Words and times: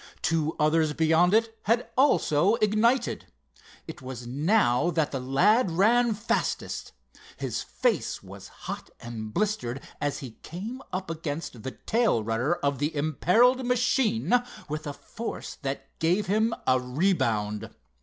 Two 0.23 0.55
others 0.59 0.93
beyond 0.93 1.31
it 1.31 1.59
had 1.65 1.87
also 1.95 2.55
ignited. 2.55 3.27
It 3.87 4.01
was 4.01 4.25
now 4.25 4.89
that 4.89 5.11
the 5.11 5.19
lad 5.19 5.69
ran 5.69 6.15
fastest. 6.15 6.91
His 7.37 7.61
face 7.61 8.23
was 8.23 8.47
hot 8.65 8.89
and 8.99 9.31
blistered 9.31 9.79
as 10.01 10.17
he 10.17 10.39
came 10.41 10.81
up 10.91 11.11
against 11.11 11.61
the 11.61 11.69
tail 11.85 12.23
rudder 12.23 12.55
of 12.55 12.79
the 12.79 12.95
imperiled 12.95 13.63
machine 13.63 14.33
with 14.67 14.87
a 14.87 14.93
force 14.93 15.59
that 15.61 15.87
gave 15.99 16.25
him 16.25 16.55
a 16.65 16.79
rebound. 16.79 17.69